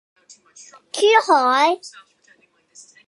[0.91, 1.79] 珠海